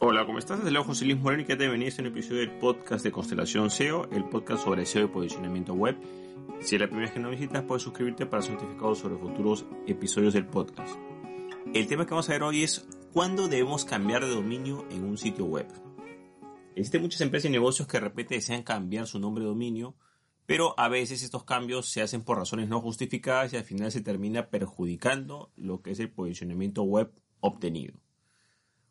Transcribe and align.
Hola, 0.00 0.24
¿cómo 0.24 0.38
estás? 0.38 0.58
Desde 0.58 0.70
luego 0.70 0.86
José 0.86 1.06
Luis 1.06 1.18
Moreno 1.18 1.42
y 1.42 1.44
que 1.44 1.56
te 1.56 1.66
venís 1.66 1.98
a 1.98 2.02
un 2.02 2.08
episodio 2.08 2.38
del 2.38 2.52
podcast 2.52 3.02
de 3.02 3.10
Constelación 3.10 3.68
SEO, 3.68 4.08
el 4.12 4.28
podcast 4.28 4.62
sobre 4.62 4.86
SEO 4.86 5.06
y 5.06 5.08
posicionamiento 5.08 5.74
web. 5.74 5.96
Si 6.60 6.76
es 6.76 6.80
la 6.80 6.86
primera 6.86 7.06
vez 7.06 7.14
que 7.14 7.18
nos 7.18 7.32
visitas, 7.32 7.64
puedes 7.64 7.82
suscribirte 7.82 8.24
para 8.24 8.40
ser 8.40 8.52
notificado 8.52 8.94
sobre 8.94 9.16
futuros 9.16 9.66
episodios 9.88 10.34
del 10.34 10.46
podcast. 10.46 10.96
El 11.74 11.88
tema 11.88 12.06
que 12.06 12.10
vamos 12.10 12.28
a 12.28 12.32
ver 12.32 12.44
hoy 12.44 12.62
es 12.62 12.86
cuándo 13.12 13.48
debemos 13.48 13.84
cambiar 13.84 14.24
de 14.24 14.30
dominio 14.30 14.86
en 14.88 15.02
un 15.02 15.18
sitio 15.18 15.46
web. 15.46 15.66
Existen 16.76 17.02
muchas 17.02 17.22
empresas 17.22 17.48
y 17.48 17.52
negocios 17.52 17.88
que 17.88 17.96
de 17.96 18.04
repente 18.04 18.36
desean 18.36 18.62
cambiar 18.62 19.08
su 19.08 19.18
nombre 19.18 19.42
de 19.42 19.50
dominio, 19.50 19.96
pero 20.46 20.78
a 20.78 20.88
veces 20.88 21.24
estos 21.24 21.42
cambios 21.42 21.88
se 21.88 22.02
hacen 22.02 22.22
por 22.22 22.38
razones 22.38 22.68
no 22.68 22.80
justificadas 22.80 23.52
y 23.52 23.56
al 23.56 23.64
final 23.64 23.90
se 23.90 24.00
termina 24.00 24.46
perjudicando 24.46 25.50
lo 25.56 25.82
que 25.82 25.90
es 25.90 25.98
el 25.98 26.08
posicionamiento 26.08 26.84
web 26.84 27.10
obtenido. 27.40 27.94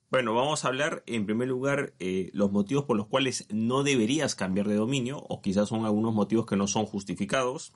Bueno, 0.10 0.34
vamos 0.34 0.64
a 0.64 0.70
hablar 0.70 1.04
en 1.06 1.26
primer 1.26 1.50
lugar 1.50 1.94
eh, 2.00 2.30
los 2.32 2.50
motivos 2.50 2.86
por 2.86 2.96
los 2.96 3.08
cuales 3.08 3.46
no 3.50 3.84
deberías 3.84 4.36
cambiar 4.36 4.70
de 4.70 4.76
dominio 4.76 5.18
o 5.18 5.42
quizás 5.42 5.68
son 5.68 5.84
algunos 5.84 6.14
motivos 6.14 6.46
que 6.46 6.56
no 6.56 6.66
son 6.68 6.86
justificados. 6.86 7.74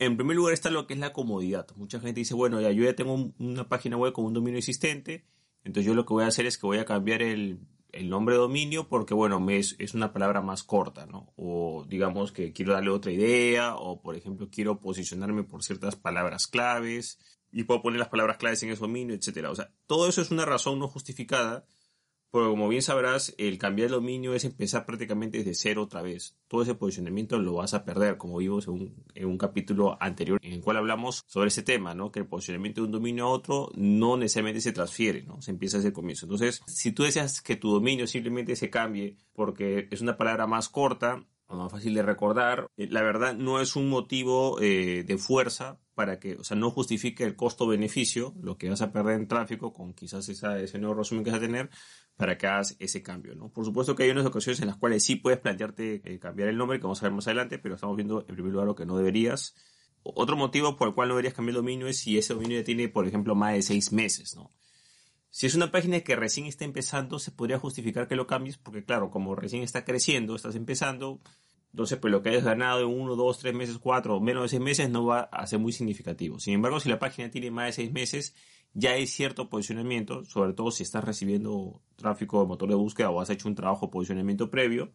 En 0.00 0.16
primer 0.16 0.34
lugar 0.36 0.52
está 0.52 0.70
lo 0.70 0.88
que 0.88 0.94
es 0.94 1.00
la 1.00 1.12
comodidad. 1.12 1.68
Mucha 1.76 2.00
gente 2.00 2.18
dice, 2.20 2.34
bueno, 2.34 2.60
ya 2.60 2.72
yo 2.72 2.82
ya 2.82 2.96
tengo 2.96 3.32
una 3.38 3.68
página 3.68 3.96
web 3.96 4.12
con 4.12 4.24
un 4.24 4.34
dominio 4.34 4.58
existente, 4.58 5.26
entonces 5.62 5.86
yo 5.86 5.94
lo 5.94 6.04
que 6.04 6.14
voy 6.14 6.24
a 6.24 6.28
hacer 6.28 6.44
es 6.46 6.58
que 6.58 6.66
voy 6.66 6.78
a 6.78 6.84
cambiar 6.84 7.22
el, 7.22 7.60
nombre 8.02 8.34
de 8.34 8.40
dominio 8.40 8.88
porque, 8.88 9.14
bueno, 9.14 9.44
es, 9.50 9.76
es, 9.78 9.94
una 9.94 10.12
palabra 10.12 10.40
más 10.40 10.64
corta, 10.64 11.06
¿no? 11.06 11.32
O 11.36 11.84
digamos 11.88 12.32
que 12.32 12.52
quiero 12.52 12.72
darle 12.72 12.90
otra 12.90 13.12
idea 13.12 13.76
o, 13.76 14.02
por 14.02 14.16
ejemplo, 14.16 14.48
quiero 14.50 14.80
posicionarme 14.80 15.44
por 15.44 15.62
ciertas 15.62 15.94
palabras 15.94 16.48
claves 16.48 17.20
y 17.52 17.64
puedo 17.64 17.82
poner 17.82 17.98
las 17.98 18.08
palabras 18.08 18.36
claves 18.36 18.62
en 18.62 18.70
ese 18.70 18.80
dominio, 18.80 19.14
etcétera. 19.14 19.50
O 19.50 19.54
sea, 19.54 19.70
todo 19.86 20.08
eso 20.08 20.22
es 20.22 20.30
una 20.30 20.44
razón 20.44 20.78
no 20.78 20.88
justificada, 20.88 21.64
porque 22.30 22.48
como 22.48 22.68
bien 22.68 22.82
sabrás, 22.82 23.34
el 23.38 23.58
cambiar 23.58 23.86
el 23.86 23.92
dominio 23.92 24.34
es 24.34 24.44
empezar 24.44 24.86
prácticamente 24.86 25.38
desde 25.38 25.54
cero 25.54 25.82
otra 25.82 26.00
vez. 26.00 26.36
Todo 26.46 26.62
ese 26.62 26.76
posicionamiento 26.76 27.38
lo 27.38 27.54
vas 27.54 27.74
a 27.74 27.84
perder, 27.84 28.18
como 28.18 28.38
vimos 28.38 28.68
en 28.68 29.26
un, 29.26 29.38
capítulo 29.38 29.96
anterior 30.00 30.38
en 30.42 30.52
el 30.52 30.60
cual 30.60 30.76
hablamos 30.76 31.24
sobre 31.26 31.48
ese 31.48 31.64
tema, 31.64 31.92
¿no? 31.94 32.12
Que 32.12 32.20
el 32.20 32.26
posicionamiento 32.26 32.82
de 32.82 32.86
un 32.86 32.92
dominio 32.92 33.24
a 33.24 33.30
otro 33.30 33.72
no 33.74 34.16
necesariamente 34.16 34.60
se 34.60 34.70
transfiere, 34.70 35.24
¿no? 35.24 35.42
Se 35.42 35.50
empieza 35.50 35.78
desde 35.78 35.88
el 35.88 35.94
comienzo. 35.94 36.26
Entonces, 36.26 36.62
si 36.68 36.92
tú 36.92 37.02
deseas 37.02 37.42
que 37.42 37.56
tu 37.56 37.72
dominio 37.72 38.06
simplemente 38.06 38.54
se 38.54 38.70
cambie 38.70 39.16
porque 39.32 39.88
es 39.90 40.00
una 40.00 40.16
palabra 40.16 40.46
más 40.46 40.68
corta, 40.68 41.24
más 41.48 41.72
fácil 41.72 41.94
de 41.94 42.02
recordar, 42.02 42.68
eh, 42.76 42.86
la 42.90 43.02
verdad 43.02 43.34
no 43.34 43.60
es 43.60 43.76
un 43.76 43.88
motivo 43.88 44.60
eh, 44.60 45.04
de 45.04 45.18
fuerza 45.18 45.80
para 46.00 46.18
que, 46.18 46.36
o 46.36 46.44
sea, 46.44 46.56
no 46.56 46.70
justifique 46.70 47.24
el 47.24 47.36
costo-beneficio, 47.36 48.32
lo 48.40 48.56
que 48.56 48.70
vas 48.70 48.80
a 48.80 48.90
perder 48.90 49.16
en 49.16 49.28
tráfico 49.28 49.74
con 49.74 49.92
quizás 49.92 50.26
ese 50.30 50.78
nuevo 50.78 50.94
resumen 50.94 51.22
que 51.22 51.30
vas 51.30 51.36
a 51.36 51.42
tener 51.42 51.68
para 52.16 52.38
que 52.38 52.46
hagas 52.46 52.74
ese 52.78 53.02
cambio, 53.02 53.34
¿no? 53.34 53.50
Por 53.50 53.66
supuesto 53.66 53.94
que 53.94 54.04
hay 54.04 54.10
unas 54.10 54.24
ocasiones 54.24 54.62
en 54.62 54.68
las 54.68 54.78
cuales 54.78 55.04
sí 55.04 55.16
puedes 55.16 55.38
plantearte 55.40 56.00
eh, 56.02 56.18
cambiar 56.18 56.48
el 56.48 56.56
nombre, 56.56 56.78
que 56.78 56.84
vamos 56.84 57.02
a 57.02 57.04
ver 57.04 57.12
más 57.12 57.26
adelante, 57.26 57.58
pero 57.58 57.74
estamos 57.74 57.96
viendo 57.96 58.24
en 58.26 58.34
primer 58.34 58.50
lugar 58.50 58.66
lo 58.66 58.74
que 58.74 58.86
no 58.86 58.96
deberías. 58.96 59.54
Otro 60.02 60.38
motivo 60.38 60.78
por 60.78 60.88
el 60.88 60.94
cual 60.94 61.08
no 61.08 61.16
deberías 61.16 61.34
cambiar 61.34 61.50
el 61.50 61.56
dominio 61.56 61.86
es 61.86 61.98
si 61.98 62.16
ese 62.16 62.32
dominio 62.32 62.60
ya 62.60 62.64
tiene, 62.64 62.88
por 62.88 63.06
ejemplo, 63.06 63.34
más 63.34 63.52
de 63.52 63.60
seis 63.60 63.92
meses, 63.92 64.34
¿no? 64.34 64.54
Si 65.28 65.44
es 65.44 65.54
una 65.54 65.70
página 65.70 66.00
que 66.00 66.16
recién 66.16 66.46
está 66.46 66.64
empezando, 66.64 67.18
se 67.18 67.30
podría 67.30 67.58
justificar 67.58 68.08
que 68.08 68.16
lo 68.16 68.26
cambies, 68.26 68.56
porque 68.56 68.86
claro, 68.86 69.10
como 69.10 69.34
recién 69.34 69.62
está 69.62 69.84
creciendo, 69.84 70.34
estás 70.34 70.54
empezando, 70.54 71.20
entonces, 71.72 71.98
pues 71.98 72.10
lo 72.10 72.22
que 72.22 72.30
hayas 72.30 72.44
ganado 72.44 72.80
en 72.80 72.88
uno, 72.88 73.14
dos, 73.14 73.38
tres 73.38 73.54
meses, 73.54 73.78
cuatro 73.78 74.20
menos 74.20 74.42
de 74.42 74.48
seis 74.48 74.62
meses 74.62 74.90
no 74.90 75.04
va 75.04 75.20
a 75.20 75.46
ser 75.46 75.60
muy 75.60 75.72
significativo. 75.72 76.40
Sin 76.40 76.54
embargo, 76.54 76.80
si 76.80 76.88
la 76.88 76.98
página 76.98 77.30
tiene 77.30 77.50
más 77.50 77.66
de 77.66 77.72
seis 77.72 77.92
meses, 77.92 78.34
ya 78.74 78.92
hay 78.92 79.06
cierto 79.06 79.48
posicionamiento, 79.48 80.24
sobre 80.24 80.52
todo 80.52 80.70
si 80.72 80.82
estás 80.82 81.04
recibiendo 81.04 81.80
tráfico 81.96 82.40
de 82.40 82.46
motor 82.46 82.68
de 82.68 82.74
búsqueda 82.74 83.10
o 83.10 83.20
has 83.20 83.30
hecho 83.30 83.48
un 83.48 83.54
trabajo 83.54 83.86
de 83.86 83.92
posicionamiento 83.92 84.50
previo. 84.50 84.92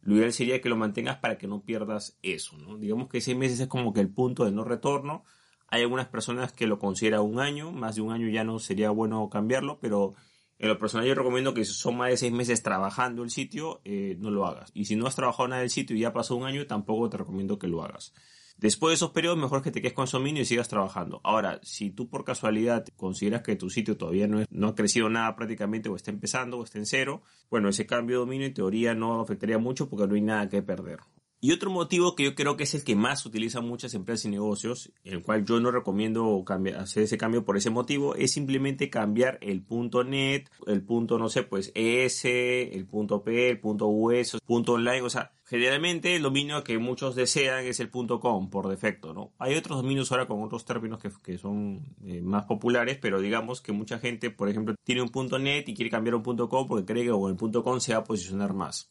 Lo 0.00 0.16
ideal 0.16 0.32
sería 0.32 0.60
que 0.62 0.68
lo 0.70 0.76
mantengas 0.76 1.16
para 1.18 1.36
que 1.36 1.46
no 1.46 1.62
pierdas 1.62 2.18
eso, 2.22 2.56
¿no? 2.56 2.78
Digamos 2.78 3.08
que 3.08 3.20
seis 3.20 3.36
meses 3.36 3.60
es 3.60 3.68
como 3.68 3.92
que 3.92 4.00
el 4.00 4.08
punto 4.08 4.44
de 4.44 4.52
no 4.52 4.64
retorno. 4.64 5.24
Hay 5.66 5.82
algunas 5.82 6.06
personas 6.06 6.52
que 6.52 6.66
lo 6.66 6.78
consideran 6.78 7.20
un 7.20 7.40
año, 7.40 7.72
más 7.72 7.96
de 7.96 8.00
un 8.00 8.12
año 8.12 8.28
ya 8.28 8.44
no 8.44 8.58
sería 8.58 8.88
bueno 8.90 9.28
cambiarlo, 9.28 9.78
pero 9.80 10.14
en 10.58 10.68
lo 10.68 10.78
personal 10.78 11.06
yo 11.06 11.14
recomiendo 11.14 11.54
que 11.54 11.64
si 11.64 11.72
son 11.72 11.96
más 11.96 12.10
de 12.10 12.16
seis 12.16 12.32
meses 12.32 12.62
trabajando 12.62 13.22
el 13.22 13.30
sitio, 13.30 13.80
eh, 13.84 14.16
no 14.18 14.30
lo 14.30 14.46
hagas. 14.46 14.70
Y 14.74 14.86
si 14.86 14.96
no 14.96 15.06
has 15.06 15.14
trabajado 15.14 15.48
nada 15.48 15.60
del 15.60 15.70
sitio 15.70 15.96
y 15.96 16.00
ya 16.00 16.12
pasó 16.12 16.34
un 16.34 16.44
año, 16.44 16.66
tampoco 16.66 17.08
te 17.08 17.16
recomiendo 17.16 17.58
que 17.58 17.68
lo 17.68 17.82
hagas. 17.82 18.12
Después 18.56 18.90
de 18.90 18.94
esos 18.96 19.12
periodos, 19.12 19.38
mejor 19.38 19.62
que 19.62 19.70
te 19.70 19.80
quedes 19.80 19.94
con 19.94 20.06
dominio 20.10 20.42
y 20.42 20.44
sigas 20.44 20.68
trabajando. 20.68 21.20
Ahora, 21.22 21.60
si 21.62 21.90
tú 21.90 22.08
por 22.08 22.24
casualidad 22.24 22.84
consideras 22.96 23.42
que 23.42 23.54
tu 23.54 23.70
sitio 23.70 23.96
todavía 23.96 24.26
no, 24.26 24.44
no 24.50 24.68
ha 24.68 24.74
crecido 24.74 25.08
nada 25.08 25.36
prácticamente 25.36 25.88
o 25.88 25.94
está 25.94 26.10
empezando 26.10 26.58
o 26.58 26.64
está 26.64 26.78
en 26.78 26.86
cero, 26.86 27.22
bueno, 27.50 27.68
ese 27.68 27.86
cambio 27.86 28.16
de 28.16 28.20
dominio 28.26 28.48
en 28.48 28.54
teoría 28.54 28.94
no 28.96 29.20
afectaría 29.20 29.58
mucho 29.58 29.88
porque 29.88 30.08
no 30.08 30.16
hay 30.16 30.22
nada 30.22 30.48
que 30.48 30.60
perder. 30.60 30.98
Y 31.40 31.52
otro 31.52 31.70
motivo 31.70 32.16
que 32.16 32.24
yo 32.24 32.34
creo 32.34 32.56
que 32.56 32.64
es 32.64 32.74
el 32.74 32.82
que 32.82 32.96
más 32.96 33.24
utilizan 33.24 33.64
muchas 33.64 33.94
empresas 33.94 34.24
y 34.24 34.28
negocios, 34.28 34.90
el 35.04 35.22
cual 35.22 35.44
yo 35.44 35.60
no 35.60 35.70
recomiendo 35.70 36.44
hacer 36.76 37.04
ese 37.04 37.16
cambio 37.16 37.44
por 37.44 37.56
ese 37.56 37.70
motivo, 37.70 38.16
es 38.16 38.32
simplemente 38.32 38.90
cambiar 38.90 39.38
el 39.40 39.62
punto 39.62 40.02
.net, 40.02 40.48
el 40.66 40.82
punto, 40.82 41.16
no 41.16 41.28
sé, 41.28 41.44
pues 41.44 41.70
ES, 41.76 42.24
el 42.24 42.86
punto 42.86 43.22
.p, 43.22 43.50
el 43.50 43.60
punto 43.60 43.86
.us, 43.86 44.36
punto 44.44 44.72
.online, 44.72 45.02
o 45.02 45.10
sea, 45.10 45.30
generalmente 45.44 46.16
el 46.16 46.22
dominio 46.22 46.64
que 46.64 46.76
muchos 46.78 47.14
desean 47.14 47.64
es 47.64 47.78
el 47.78 47.88
punto 47.88 48.18
.com 48.18 48.50
por 48.50 48.68
defecto, 48.68 49.14
¿no? 49.14 49.30
Hay 49.38 49.54
otros 49.54 49.80
dominios 49.80 50.10
ahora 50.10 50.26
con 50.26 50.42
otros 50.42 50.64
términos 50.64 51.00
que, 51.00 51.10
que 51.22 51.38
son 51.38 51.94
eh, 52.04 52.20
más 52.20 52.46
populares, 52.46 52.98
pero 53.00 53.20
digamos 53.20 53.60
que 53.60 53.70
mucha 53.70 54.00
gente, 54.00 54.30
por 54.30 54.48
ejemplo, 54.48 54.74
tiene 54.82 55.02
un 55.02 55.10
punto 55.10 55.38
.net 55.38 55.68
y 55.68 55.74
quiere 55.74 55.90
cambiar 55.90 56.16
un 56.16 56.22
punto 56.24 56.48
.com 56.48 56.66
porque 56.66 56.84
cree 56.84 57.04
que 57.04 57.10
con 57.10 57.30
el 57.30 57.36
punto 57.36 57.62
.com 57.62 57.78
se 57.78 57.92
va 57.92 58.00
a 58.00 58.04
posicionar 58.04 58.54
más. 58.54 58.90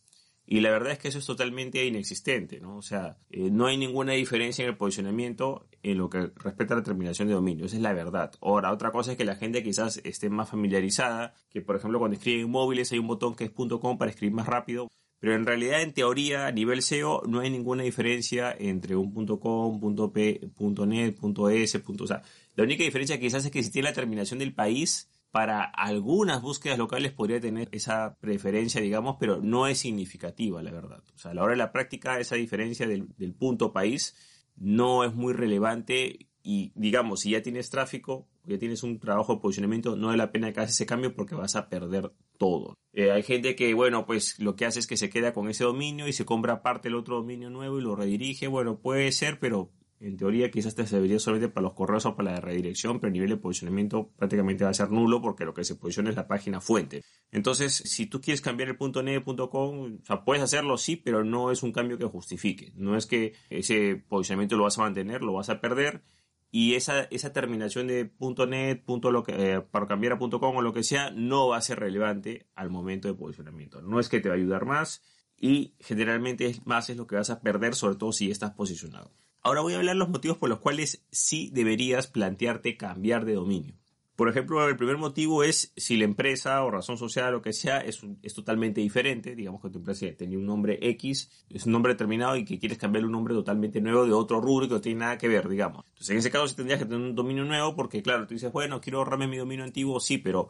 Y 0.49 0.61
la 0.61 0.71
verdad 0.71 0.93
es 0.93 0.99
que 0.99 1.09
eso 1.09 1.19
es 1.19 1.25
totalmente 1.25 1.85
inexistente, 1.85 2.61
¿no? 2.61 2.77
O 2.77 2.81
sea, 2.81 3.17
eh, 3.29 3.49
no 3.51 3.65
hay 3.65 3.75
ninguna 3.75 4.13
diferencia 4.13 4.63
en 4.63 4.69
el 4.69 4.77
posicionamiento 4.77 5.67
en 5.83 5.97
lo 5.97 6.09
que 6.09 6.31
respecta 6.37 6.73
a 6.73 6.77
la 6.77 6.83
terminación 6.83 7.27
de 7.27 7.33
dominio. 7.33 7.65
Esa 7.65 7.75
es 7.75 7.81
la 7.81 7.91
verdad. 7.91 8.31
Ahora, 8.41 8.71
otra 8.71 8.91
cosa 8.91 9.11
es 9.11 9.17
que 9.17 9.25
la 9.25 9.35
gente 9.35 9.61
quizás 9.61 9.99
esté 10.05 10.29
más 10.29 10.49
familiarizada, 10.49 11.33
que 11.49 11.61
por 11.61 11.75
ejemplo 11.75 11.99
cuando 11.99 12.15
escriben 12.15 12.49
móviles 12.49 12.93
hay 12.93 12.99
un 12.99 13.07
botón 13.07 13.35
que 13.35 13.43
es 13.43 13.51
.com 13.51 13.97
para 13.97 14.09
escribir 14.09 14.33
más 14.33 14.47
rápido. 14.47 14.87
Pero 15.19 15.35
en 15.35 15.45
realidad, 15.45 15.81
en 15.81 15.93
teoría, 15.93 16.47
a 16.47 16.51
nivel 16.53 16.81
SEO, 16.81 17.23
no 17.27 17.39
hay 17.39 17.49
ninguna 17.49 17.83
diferencia 17.83 18.55
entre 18.57 18.95
un 18.95 19.11
.com, 19.11 20.11
.p, 20.13 20.41
.net, 20.85 21.15
.es, 21.51 21.75
O 21.75 22.07
sea, 22.07 22.21
la 22.55 22.63
única 22.63 22.83
diferencia 22.83 23.19
quizás 23.19 23.43
es 23.43 23.51
que 23.51 23.63
si 23.63 23.71
tiene 23.71 23.89
la 23.89 23.95
terminación 23.95 24.39
del 24.39 24.53
país, 24.53 25.09
para 25.31 25.63
algunas 25.63 26.41
búsquedas 26.41 26.77
locales 26.77 27.11
podría 27.11 27.39
tener 27.39 27.69
esa 27.71 28.17
preferencia, 28.19 28.81
digamos, 28.81 29.17
pero 29.19 29.41
no 29.41 29.67
es 29.67 29.79
significativa, 29.79 30.63
la 30.63 30.71
verdad. 30.71 31.03
O 31.13 31.17
sea, 31.17 31.31
a 31.31 31.33
la 31.33 31.43
hora 31.43 31.51
de 31.51 31.57
la 31.57 31.71
práctica, 31.71 32.19
esa 32.19 32.35
diferencia 32.35 32.87
del, 32.87 33.07
punto 33.37 33.71
país 33.71 34.15
no 34.55 35.03
es 35.03 35.13
muy 35.13 35.33
relevante 35.33 36.27
y, 36.41 36.71
digamos, 36.75 37.21
si 37.21 37.31
ya 37.31 37.41
tienes 37.41 37.69
tráfico, 37.69 38.27
ya 38.45 38.57
tienes 38.57 38.81
un 38.83 38.99
trabajo 38.99 39.35
de 39.35 39.41
posicionamiento, 39.41 39.95
no 39.95 40.07
vale 40.07 40.17
la 40.17 40.31
pena 40.31 40.53
que 40.53 40.61
hagas 40.61 40.71
ese 40.71 40.85
cambio 40.85 41.13
porque 41.13 41.35
vas 41.35 41.55
a 41.55 41.69
perder 41.69 42.11
todo. 42.37 42.75
Eh, 42.93 43.11
hay 43.11 43.21
gente 43.21 43.55
que, 43.55 43.73
bueno, 43.73 44.05
pues 44.05 44.39
lo 44.39 44.55
que 44.55 44.65
hace 44.65 44.79
es 44.79 44.87
que 44.87 44.97
se 44.97 45.09
queda 45.09 45.33
con 45.33 45.49
ese 45.49 45.65
dominio 45.65 46.07
y 46.07 46.13
se 46.13 46.25
compra 46.25 46.53
aparte 46.53 46.87
el 46.87 46.95
otro 46.95 47.17
dominio 47.17 47.49
nuevo 47.49 47.77
y 47.77 47.81
lo 47.83 47.95
redirige. 47.95 48.47
Bueno, 48.47 48.79
puede 48.79 49.11
ser, 49.11 49.39
pero 49.39 49.69
en 49.99 50.17
teoría 50.17 50.51
quizás 50.51 50.75
te 50.75 50.85
serviría 50.85 51.19
solamente 51.19 51.49
para 51.49 51.63
los 51.63 51.73
correos 51.73 52.05
o 52.05 52.15
para 52.15 52.33
la 52.33 52.41
redirección, 52.41 52.99
pero 52.99 53.07
el 53.07 53.13
nivel 53.13 53.29
de 53.29 53.37
posicionamiento 53.37 54.11
prácticamente 54.15 54.63
va 54.63 54.69
a 54.69 54.73
ser 54.73 54.91
nulo 54.91 55.21
porque 55.21 55.45
lo 55.45 55.53
que 55.53 55.63
se 55.63 55.75
posiciona 55.75 56.09
es 56.09 56.15
la 56.15 56.27
página 56.27 56.61
fuente. 56.61 57.03
Entonces, 57.31 57.73
si 57.73 58.05
tú 58.05 58.21
quieres 58.21 58.41
cambiar 58.41 58.69
el 58.69 58.77
punto 58.77 59.01
.net, 59.03 59.23
.com, 59.23 59.99
o 60.01 60.05
sea, 60.05 60.23
puedes 60.23 60.43
hacerlo 60.43 60.77
sí, 60.77 60.95
pero 60.95 61.23
no 61.23 61.51
es 61.51 61.63
un 61.63 61.71
cambio 61.71 61.97
que 61.97 62.05
justifique. 62.05 62.71
No 62.75 62.95
es 62.95 63.05
que 63.05 63.33
ese 63.49 63.95
posicionamiento 63.95 64.55
lo 64.55 64.63
vas 64.63 64.77
a 64.77 64.81
mantener, 64.81 65.21
lo 65.21 65.33
vas 65.33 65.49
a 65.49 65.61
perder 65.61 66.03
y 66.49 66.75
esa, 66.75 67.03
esa 67.11 67.33
terminación 67.33 67.87
de 67.87 68.11
.net, 68.47 68.83
punto 68.85 69.11
lo 69.11 69.23
que, 69.23 69.33
eh, 69.55 69.61
para 69.61 69.87
cambiar 69.87 70.13
a 70.13 70.17
.com 70.17 70.55
o 70.55 70.61
lo 70.61 70.73
que 70.73 70.83
sea, 70.83 71.11
no 71.11 71.49
va 71.49 71.57
a 71.57 71.61
ser 71.61 71.79
relevante 71.79 72.47
al 72.55 72.69
momento 72.69 73.07
de 73.07 73.13
posicionamiento. 73.15 73.81
No 73.81 73.99
es 73.99 74.09
que 74.09 74.19
te 74.19 74.29
va 74.29 74.35
a 74.35 74.37
ayudar 74.37 74.65
más 74.65 75.01
y 75.37 75.75
generalmente 75.79 76.55
más 76.65 76.89
es 76.89 76.97
lo 76.97 77.05
que 77.05 77.15
vas 77.15 77.29
a 77.29 77.41
perder, 77.41 77.75
sobre 77.75 77.97
todo 77.97 78.11
si 78.11 78.31
estás 78.31 78.51
posicionado. 78.51 79.11
Ahora 79.41 79.61
voy 79.61 79.73
a 79.73 79.77
hablar 79.77 79.95
los 79.95 80.09
motivos 80.09 80.37
por 80.37 80.49
los 80.49 80.59
cuales 80.59 81.05
sí 81.11 81.49
deberías 81.53 82.07
plantearte 82.07 82.77
cambiar 82.77 83.25
de 83.25 83.33
dominio. 83.33 83.75
Por 84.17 84.29
ejemplo, 84.29 84.67
el 84.67 84.75
primer 84.75 84.97
motivo 84.97 85.43
es 85.43 85.71
si 85.77 85.95
la 85.95 86.05
empresa 86.05 86.63
o 86.63 86.71
razón 86.71 86.97
social 86.97 87.27
o 87.27 87.31
lo 87.33 87.41
que 87.43 87.53
sea 87.53 87.81
es, 87.81 88.01
es 88.23 88.33
totalmente 88.33 88.81
diferente. 88.81 89.35
Digamos 89.35 89.61
que 89.61 89.69
tu 89.69 89.77
empresa 89.77 90.07
tenía 90.17 90.39
un 90.39 90.45
nombre 90.47 90.79
X, 90.81 91.29
es 91.51 91.67
un 91.67 91.73
nombre 91.73 91.93
determinado 91.93 92.35
y 92.35 92.43
que 92.43 92.57
quieres 92.57 92.79
cambiarle 92.79 93.05
un 93.05 93.11
nombre 93.11 93.35
totalmente 93.35 93.79
nuevo 93.79 94.07
de 94.07 94.13
otro 94.13 94.41
rubro 94.41 94.67
que 94.67 94.73
no 94.73 94.81
tiene 94.81 95.01
nada 95.01 95.19
que 95.19 95.27
ver, 95.27 95.47
digamos. 95.47 95.85
Entonces, 95.89 96.09
en 96.09 96.17
ese 96.17 96.31
caso 96.31 96.47
sí 96.47 96.55
tendrías 96.55 96.79
que 96.79 96.85
tener 96.85 96.99
un 96.99 97.13
dominio 97.13 97.45
nuevo 97.45 97.75
porque, 97.75 98.01
claro, 98.01 98.25
tú 98.25 98.33
dices, 98.33 98.51
bueno, 98.51 98.81
quiero 98.81 98.97
ahorrarme 98.97 99.27
mi 99.27 99.37
dominio 99.37 99.63
antiguo, 99.63 99.99
sí, 99.99 100.17
pero 100.17 100.47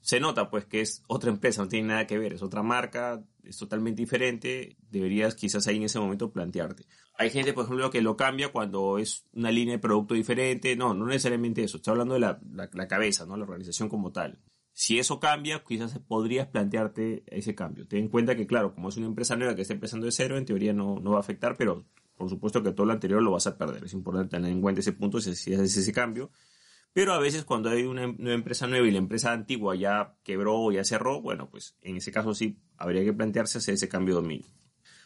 se 0.00 0.18
nota 0.18 0.50
pues 0.50 0.64
que 0.64 0.80
es 0.80 1.04
otra 1.06 1.30
empresa, 1.30 1.62
no 1.62 1.68
tiene 1.68 1.86
nada 1.86 2.08
que 2.08 2.18
ver, 2.18 2.32
es 2.32 2.42
otra 2.42 2.64
marca, 2.64 3.22
es 3.46 3.56
totalmente 3.58 4.02
diferente, 4.02 4.76
deberías 4.90 5.34
quizás 5.34 5.66
ahí 5.66 5.76
en 5.76 5.84
ese 5.84 5.98
momento 5.98 6.32
plantearte. 6.32 6.86
Hay 7.16 7.30
gente, 7.30 7.52
por 7.52 7.64
ejemplo, 7.64 7.90
que 7.90 8.02
lo 8.02 8.16
cambia 8.16 8.50
cuando 8.52 8.98
es 8.98 9.24
una 9.32 9.50
línea 9.50 9.74
de 9.74 9.78
producto 9.78 10.14
diferente, 10.14 10.76
no, 10.76 10.94
no 10.94 11.06
necesariamente 11.06 11.62
eso, 11.62 11.76
estoy 11.76 11.92
hablando 11.92 12.14
de 12.14 12.20
la, 12.20 12.40
la, 12.52 12.88
cabeza, 12.88 13.26
¿no? 13.26 13.36
la 13.36 13.44
organización 13.44 13.88
como 13.88 14.12
tal. 14.12 14.38
Si 14.72 14.98
eso 14.98 15.20
cambia, 15.20 15.62
quizás 15.66 15.98
podrías 16.00 16.48
plantearte 16.48 17.22
ese 17.26 17.54
cambio. 17.54 17.86
Ten 17.86 18.00
en 18.00 18.08
cuenta 18.08 18.34
que, 18.34 18.46
claro, 18.46 18.74
como 18.74 18.88
es 18.88 18.96
una 18.96 19.06
empresa 19.06 19.36
nueva 19.36 19.54
que 19.54 19.62
está 19.62 19.74
empezando 19.74 20.06
de 20.06 20.12
cero, 20.12 20.36
en 20.36 20.44
teoría 20.44 20.72
no, 20.72 20.98
no 20.98 21.12
va 21.12 21.18
a 21.18 21.20
afectar, 21.20 21.56
pero 21.56 21.84
por 22.16 22.28
supuesto 22.28 22.62
que 22.62 22.72
todo 22.72 22.86
lo 22.86 22.92
anterior 22.92 23.22
lo 23.22 23.30
vas 23.30 23.46
a 23.46 23.56
perder. 23.56 23.84
Es 23.84 23.92
importante 23.92 24.36
tener 24.36 24.50
en 24.50 24.60
cuenta 24.60 24.80
ese 24.80 24.92
punto 24.92 25.20
si 25.20 25.30
haces 25.30 25.76
ese 25.76 25.92
cambio 25.92 26.30
pero 26.94 27.12
a 27.12 27.18
veces 27.18 27.44
cuando 27.44 27.70
hay 27.70 27.82
una, 27.82 28.04
empresa 28.04 28.68
nueva 28.68 28.86
y 28.86 28.92
la 28.92 28.98
empresa 28.98 29.32
antigua 29.32 29.74
ya 29.74 30.16
quebró 30.22 30.60
o 30.60 30.72
ya 30.72 30.84
cerró, 30.84 31.20
bueno, 31.20 31.50
pues 31.50 31.76
en 31.82 31.96
ese 31.96 32.12
caso 32.12 32.34
sí 32.34 32.56
habría 32.78 33.04
que 33.04 33.12
plantearse 33.12 33.58
hacer 33.58 33.74
ese 33.74 33.88
cambio 33.88 34.14
de 34.14 34.22
dominio. 34.22 34.46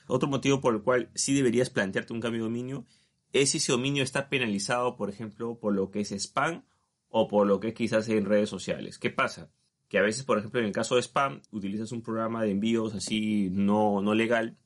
Otro 0.07 0.29
motivo 0.29 0.61
por 0.61 0.75
el 0.75 0.83
cual 0.83 1.11
sí 1.15 1.35
deberías 1.35 1.71
plantearte 1.71 2.13
un 2.13 2.21
cambio 2.21 2.43
de 2.43 2.51
dominio 2.51 2.85
es 3.33 3.51
si 3.51 3.57
ese 3.57 3.73
dominio 3.73 4.03
está 4.03 4.29
penalizado, 4.29 4.97
por 4.97 5.09
ejemplo, 5.09 5.59
por 5.59 5.75
lo 5.75 5.91
que 5.91 6.01
es 6.01 6.13
spam 6.13 6.65
o 7.09 7.27
por 7.27 7.47
lo 7.47 7.59
que 7.59 7.69
es 7.69 7.75
quizás 7.75 8.07
en 8.11 8.27
redes 8.27 8.51
sociales. 8.51 8.99
¿Qué 8.99 9.09
pasa? 9.09 9.51
Que 9.89 9.99
a 9.99 10.03
veces, 10.03 10.25
por 10.25 10.39
ejemplo, 10.39 10.61
en 10.61 10.67
el 10.67 10.73
caso 10.73 10.97
de 10.97 11.03
spam, 11.03 11.41
utilizas 11.53 11.91
un 11.93 12.03
programa 12.03 12.43
de 12.43 12.51
envíos 12.51 12.95
así 12.95 13.49
no, 13.51 14.03
no 14.03 14.15
legal 14.15 14.59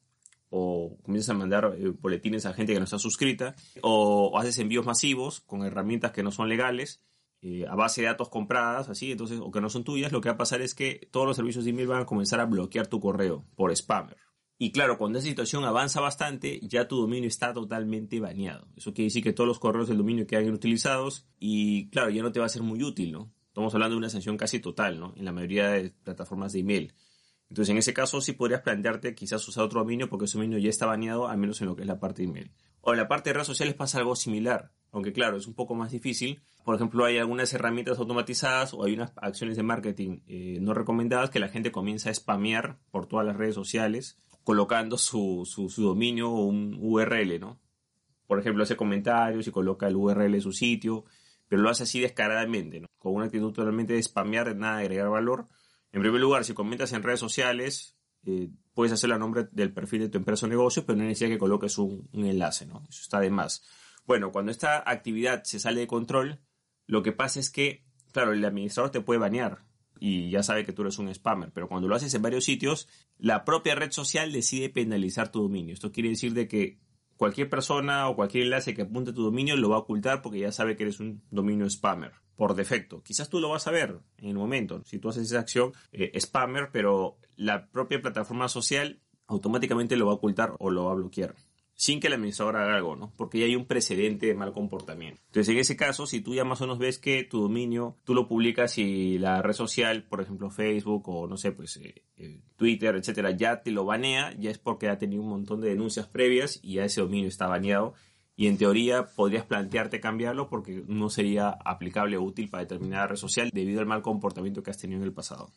o 0.55 0.99
comienzas 1.03 1.31
a 1.31 1.39
mandar 1.39 1.75
eh, 1.79 1.89
boletines 1.99 2.45
a 2.45 2.53
gente 2.53 2.75
que 2.75 2.79
no 2.79 2.85
está 2.85 2.99
suscrita, 2.99 3.55
o 3.81 4.39
haces 4.39 4.59
envíos 4.59 4.85
masivos 4.85 5.41
con 5.41 5.65
herramientas 5.65 6.13
que 6.13 6.23
no 6.23 6.31
son 6.31 6.51
legales, 6.51 7.03
eh, 7.41 7.65
a 7.67 7.75
base 7.75 8.03
de 8.03 8.09
datos 8.09 8.29
compradas, 8.29 8.91
así, 8.91 9.11
entonces, 9.11 9.41
o 9.41 9.51
que 9.51 9.63
no 9.63 9.71
son 9.71 9.83
tuyas, 9.83 10.13
lo 10.13 10.21
que 10.21 10.29
va 10.29 10.35
a 10.35 10.39
pasar 10.39 10.61
es 10.61 10.75
que 10.75 11.09
todos 11.11 11.27
los 11.27 11.37
servicios 11.37 11.65
de 11.65 11.71
email 11.71 11.89
van 11.89 12.03
a 12.03 12.07
comenzar 12.07 12.39
a 12.39 12.45
bloquear 12.45 12.87
tu 12.87 13.01
correo 13.01 13.47
por 13.57 13.75
spammer. 13.75 14.19
Y 14.59 14.71
claro, 14.71 14.99
cuando 14.99 15.19
esa 15.19 15.27
situación 15.27 15.65
avanza 15.65 16.01
bastante, 16.01 16.61
ya 16.63 16.87
tu 16.87 17.01
dominio 17.01 17.29
está 17.29 17.53
totalmente 17.53 18.21
baneado. 18.21 18.69
Eso 18.77 18.93
quiere 18.93 19.07
decir 19.07 19.23
que 19.23 19.33
todos 19.33 19.49
los 19.49 19.59
correos 19.59 19.89
del 19.89 19.99
dominio 19.99 20.27
quedan 20.27 20.47
inutilizados 20.47 21.27
y 21.41 21.89
claro, 21.89 22.11
ya 22.11 22.23
no 22.23 22.31
te 22.31 22.39
va 22.39 22.47
a 22.47 22.51
ser 22.51 22.63
muy 22.63 22.85
útil, 22.85 23.11
¿no? 23.11 23.33
Estamos 23.49 23.75
hablando 23.75 23.95
de 23.95 23.99
una 23.99 24.09
sanción 24.09 24.37
casi 24.37 24.61
total, 24.61 25.01
¿no? 25.01 25.15
En 25.17 25.25
la 25.25 25.33
mayoría 25.33 25.69
de 25.71 25.91
plataformas 25.91 26.53
de 26.53 26.61
email. 26.61 26.95
Entonces, 27.53 27.71
en 27.71 27.79
ese 27.79 27.93
caso, 27.93 28.21
sí 28.21 28.33
podrías 28.33 28.63
plantearte 28.63 29.15
quizás 29.15 29.47
usar 29.47 29.65
otro 29.65 29.81
dominio 29.81 30.09
porque 30.09 30.25
ese 30.25 30.39
dominio 30.39 30.59
ya 30.59 30.71
está 30.71 30.87
baneado, 30.87 31.29
al 31.29 31.37
menos 31.39 31.61
en 31.61 31.69
lo 31.69 31.77
que 31.77 31.83
es 31.83 31.89
la 31.89 32.01
parte 32.01 32.23
de 32.23 32.29
email. 32.29 32.53
O 32.81 32.93
en 32.93 32.99
la 32.99 33.09
parte 33.09 33.31
de 33.31 33.35
redes 33.35 33.47
sociales 33.47 33.75
pasa 33.75 33.99
algo 33.99 34.17
similar 34.17 34.73
aunque 34.93 35.13
claro, 35.13 35.39
es 35.39 35.47
un 35.47 35.55
poco 35.55 35.75
más 35.75 35.91
difícil. 35.91 36.43
Por 36.65 36.77
ejemplo, 36.77 37.05
hay 37.05 37.17
algunas 37.17 37.53
herramientas 37.55 37.99
automatizadas 37.99 38.75
o 38.75 38.85
hay 38.85 38.93
unas 38.93 39.13
acciones 39.17 39.57
de 39.57 39.63
marketing 39.63 40.21
eh, 40.27 40.59
no 40.61 40.75
recomendadas 40.75 41.31
que 41.31 41.41
la 41.41 41.49
gente 41.49 41.73
comienza 41.73 42.11
a 42.11 42.15
spamear 42.15 42.79
por 42.91 43.07
todas 43.07 43.27
las 43.27 43.37
redes 43.37 43.55
sociales 43.55 44.19
colocando 44.45 44.99
su, 44.99 45.45
su, 45.47 45.83
dominio 45.83 46.31
o 46.31 46.45
un 46.45 46.77
URL, 46.79 47.41
¿no? 47.41 47.61
Por 48.27 48.39
ejemplo, 48.39 48.65
hace 48.65 48.77
comentarios 48.77 49.47
y 49.47 49.51
coloca 49.51 49.87
el 49.87 49.97
URL 49.97 50.33
de 50.33 50.41
su 50.41 50.53
sitio, 50.53 51.05
pero 51.49 51.63
lo 51.63 51.71
hace 51.71 51.85
así 51.85 52.01
descaradamente, 52.01 52.81
¿no? 52.81 52.89
Con 52.99 53.15
una 53.15 53.27
actitud 53.27 53.53
totalmente 53.53 53.95
de 53.95 54.03
spamear, 54.03 54.55
nada 54.57 54.79
de 54.79 54.83
agregar 54.85 55.09
valor. 55.09 55.49
En 55.93 56.01
primer 56.01 56.21
lugar, 56.21 56.45
si 56.45 56.55
comentas 56.55 56.93
en 56.93 57.03
redes 57.03 57.21
sociales, 57.21 57.97
eh, 58.25 58.49
puedes 58.75 58.93
hacer 58.93 59.11
el 59.11 59.19
nombre 59.19 59.49
del 59.53 59.73
perfil 59.73 60.01
de 60.01 60.09
tu 60.09 60.19
empresa 60.19 60.47
o 60.47 60.49
negocio, 60.49 60.87
pero 60.87 60.97
no 60.97 61.05
necesita 61.05 61.31
que 61.31 61.39
coloques 61.39 61.77
un, 61.79 62.09
un 62.13 62.25
enlace, 62.25 62.67
¿no? 62.67 62.83
Eso 62.89 63.03
está 63.03 63.21
de 63.21 63.31
más. 63.31 63.63
Bueno, 64.07 64.33
cuando 64.33 64.51
esta 64.51 64.83
actividad 64.91 65.45
se 65.45 65.59
sale 65.59 65.81
de 65.81 65.87
control, 65.87 66.41
lo 66.87 67.03
que 67.03 67.13
pasa 67.13 67.41
es 67.41 67.51
que, 67.51 67.85
claro, 68.13 68.33
el 68.33 68.45
administrador 68.45 68.91
te 68.91 69.01
puede 69.01 69.21
banear 69.21 69.65
y 70.01 70.31
ya 70.31 70.43
sabe 70.43 70.65
que 70.65 70.73
tú 70.73 70.83
eres 70.83 70.99
un 70.99 71.15
spammer, 71.15 71.53
pero 71.53 71.69
cuando 71.69 71.89
lo 71.89 71.95
haces 71.95 72.13
en 72.15 72.23
varios 72.23 72.45
sitios, 72.45 72.89
la 73.19 73.45
propia 73.45 73.75
red 73.75 73.93
social 73.93 74.33
decide 74.33 74.69
penalizar 74.69 75.31
tu 75.31 75.43
dominio. 75.43 75.75
Esto 75.75 75.93
quiere 75.93 76.09
decir 76.09 76.33
de 76.33 76.49
que 76.49 76.81
cualquier 77.17 77.49
persona 77.49 78.09
o 78.09 78.17
cualquier 78.17 78.45
enlace 78.45 78.75
que 78.75 78.83
apunte 78.83 79.11
a 79.11 79.15
tu 79.15 79.23
dominio 79.23 79.57
lo 79.57 79.69
va 79.69 79.77
a 79.77 79.81
ocultar 79.81 80.23
porque 80.23 80.41
ya 80.41 80.51
sabe 80.51 80.75
que 80.75 80.83
eres 80.85 80.99
un 80.99 81.23
dominio 81.31 81.69
spammer 81.71 82.22
por 82.37 82.55
defecto. 82.55 83.03
Quizás 83.03 83.29
tú 83.29 83.41
lo 83.41 83.49
vas 83.49 83.67
a 83.67 83.71
ver 83.71 84.01
en 84.19 84.29
el 84.29 84.35
momento, 84.35 84.83
si 84.85 84.99
tú 84.99 85.09
haces 85.09 85.25
esa 85.25 85.41
acción 85.41 85.73
eh, 85.93 86.19
spammer, 86.21 86.71
pero 86.73 87.19
la 87.37 87.69
propia 87.69 88.01
plataforma 88.01 88.49
social 88.49 89.01
automáticamente 89.27 89.97
lo 89.97 90.07
va 90.07 90.13
a 90.13 90.17
ocultar 90.17 90.55
o 90.59 90.71
lo 90.71 90.85
va 90.87 90.93
a 90.93 90.97
bloquear 90.97 91.35
sin 91.83 91.99
que 91.99 92.07
el 92.07 92.13
administrador 92.13 92.57
haga 92.57 92.77
algo, 92.77 92.95
¿no? 92.95 93.13
Porque 93.17 93.41
ya 93.41 93.47
hay 93.47 93.57
un 93.57 93.67
precedente 93.67 94.27
de 94.27 94.35
mal 94.35 94.53
comportamiento. 94.53 95.21
Entonces, 95.27 95.53
en 95.53 95.59
ese 95.59 95.77
caso, 95.77 96.07
si 96.07 96.21
tú 96.21 96.33
ya 96.33 96.45
más 96.45 96.61
o 96.61 96.65
menos 96.65 96.79
ves 96.79 96.99
que 96.99 97.25
tu 97.25 97.41
dominio, 97.41 97.97
tú 98.05 98.15
lo 98.15 98.29
publicas 98.29 98.79
y 98.79 99.19
la 99.19 99.43
red 99.43 99.53
social, 99.53 100.05
por 100.05 100.21
ejemplo 100.21 100.49
Facebook 100.49 101.09
o 101.09 101.27
no 101.27 101.37
sé, 101.37 101.51
pues 101.51 101.79
eh, 101.79 102.05
eh, 102.19 102.41
Twitter, 102.57 102.95
etcétera, 102.95 103.33
ya 103.33 103.63
te 103.63 103.73
lo 103.73 103.85
banea, 103.85 104.33
ya 104.39 104.51
es 104.51 104.59
porque 104.59 104.89
ha 104.89 104.99
tenido 104.99 105.23
un 105.23 105.31
montón 105.31 105.61
de 105.61 105.71
denuncias 105.71 106.07
previas 106.07 106.61
y 106.63 106.75
ya 106.75 106.85
ese 106.85 107.01
dominio 107.01 107.29
está 107.29 107.49
baneado. 107.49 107.95
Y 108.35 108.47
en 108.47 108.57
teoría 108.57 109.07
podrías 109.15 109.45
plantearte 109.45 110.01
cambiarlo 110.01 110.49
porque 110.49 110.83
no 110.87 111.11
sería 111.11 111.51
aplicable 111.51 112.17
o 112.17 112.23
útil 112.23 112.49
para 112.49 112.65
determinada 112.65 113.09
red 113.09 113.17
social 113.17 113.51
debido 113.53 113.81
al 113.81 113.87
mal 113.87 114.03
comportamiento 114.03 114.63
que 114.63 114.71
has 114.71 114.79
tenido 114.79 115.01
en 115.01 115.07
el 115.07 115.13
pasado. 115.13 115.53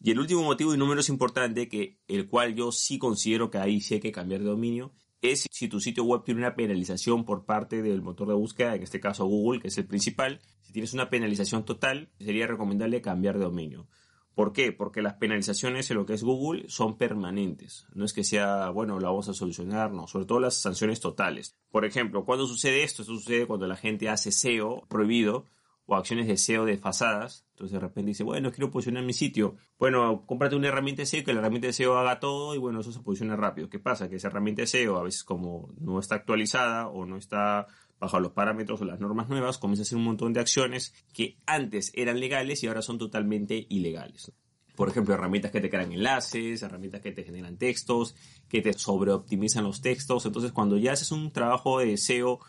Y 0.00 0.10
el 0.10 0.18
último 0.18 0.42
motivo 0.42 0.74
y 0.74 0.78
número 0.78 1.00
es 1.00 1.08
importante, 1.08 1.68
que 1.68 2.00
el 2.08 2.28
cual 2.28 2.54
yo 2.54 2.72
sí 2.72 2.98
considero 2.98 3.50
que 3.50 3.58
ahí 3.58 3.80
sí 3.80 3.94
hay 3.94 4.00
que 4.00 4.12
cambiar 4.12 4.40
de 4.40 4.48
dominio, 4.48 4.92
es 5.22 5.46
si 5.50 5.68
tu 5.68 5.80
sitio 5.80 6.04
web 6.04 6.22
tiene 6.24 6.40
una 6.40 6.54
penalización 6.54 7.24
por 7.24 7.44
parte 7.46 7.82
del 7.82 8.02
motor 8.02 8.28
de 8.28 8.34
búsqueda, 8.34 8.74
en 8.74 8.82
este 8.82 9.00
caso 9.00 9.24
Google, 9.24 9.60
que 9.60 9.68
es 9.68 9.78
el 9.78 9.86
principal. 9.86 10.40
Si 10.60 10.72
tienes 10.72 10.92
una 10.92 11.08
penalización 11.08 11.64
total, 11.64 12.10
sería 12.18 12.46
recomendable 12.46 13.00
cambiar 13.00 13.38
de 13.38 13.44
dominio. 13.44 13.88
¿Por 14.36 14.52
qué? 14.52 14.70
Porque 14.70 15.00
las 15.00 15.14
penalizaciones 15.14 15.90
en 15.90 15.96
lo 15.96 16.04
que 16.04 16.12
es 16.12 16.22
Google 16.22 16.68
son 16.68 16.98
permanentes. 16.98 17.86
No 17.94 18.04
es 18.04 18.12
que 18.12 18.22
sea, 18.22 18.68
bueno, 18.68 19.00
la 19.00 19.08
vamos 19.08 19.30
a 19.30 19.32
solucionar, 19.32 19.92
no. 19.92 20.06
Sobre 20.06 20.26
todo 20.26 20.40
las 20.40 20.56
sanciones 20.56 21.00
totales. 21.00 21.56
Por 21.70 21.86
ejemplo, 21.86 22.26
¿cuándo 22.26 22.46
sucede 22.46 22.82
esto? 22.82 23.00
Esto 23.00 23.14
sucede 23.14 23.46
cuando 23.46 23.66
la 23.66 23.76
gente 23.76 24.10
hace 24.10 24.30
SEO 24.30 24.84
prohibido 24.90 25.46
o 25.86 25.96
acciones 25.96 26.26
de 26.26 26.36
SEO 26.36 26.66
desfasadas. 26.66 27.46
Entonces 27.52 27.72
de 27.72 27.80
repente 27.80 28.10
dice, 28.10 28.24
bueno, 28.24 28.52
quiero 28.52 28.70
posicionar 28.70 29.04
mi 29.04 29.14
sitio. 29.14 29.56
Bueno, 29.78 30.26
cómprate 30.26 30.54
una 30.54 30.68
herramienta 30.68 31.00
de 31.00 31.06
SEO 31.06 31.24
que 31.24 31.32
la 31.32 31.40
herramienta 31.40 31.68
de 31.68 31.72
SEO 31.72 31.96
haga 31.96 32.20
todo 32.20 32.54
y 32.54 32.58
bueno, 32.58 32.80
eso 32.80 32.92
se 32.92 33.00
posiciona 33.00 33.36
rápido. 33.36 33.70
¿Qué 33.70 33.78
pasa? 33.78 34.10
Que 34.10 34.16
esa 34.16 34.28
herramienta 34.28 34.60
de 34.60 34.66
SEO 34.66 34.98
a 34.98 35.02
veces 35.02 35.24
como 35.24 35.72
no 35.80 35.98
está 35.98 36.16
actualizada 36.16 36.88
o 36.88 37.06
no 37.06 37.16
está 37.16 37.68
bajo 37.98 38.20
los 38.20 38.32
parámetros 38.32 38.80
o 38.80 38.84
las 38.84 39.00
normas 39.00 39.28
nuevas, 39.28 39.58
comienza 39.58 39.82
a 39.82 39.84
hacer 39.84 39.98
un 39.98 40.04
montón 40.04 40.32
de 40.32 40.40
acciones 40.40 40.94
que 41.12 41.38
antes 41.46 41.92
eran 41.94 42.20
legales 42.20 42.62
y 42.62 42.66
ahora 42.66 42.82
son 42.82 42.98
totalmente 42.98 43.66
ilegales. 43.68 44.32
Por 44.74 44.90
ejemplo, 44.90 45.14
herramientas 45.14 45.50
que 45.50 45.60
te 45.60 45.70
crean 45.70 45.92
enlaces, 45.92 46.62
herramientas 46.62 47.00
que 47.00 47.12
te 47.12 47.24
generan 47.24 47.56
textos, 47.56 48.14
que 48.48 48.60
te 48.60 48.74
sobreoptimizan 48.74 49.64
los 49.64 49.80
textos. 49.80 50.26
Entonces, 50.26 50.52
cuando 50.52 50.76
ya 50.76 50.92
haces 50.92 51.12
un 51.12 51.32
trabajo 51.32 51.78
de 51.78 51.96
SEO 51.96 52.40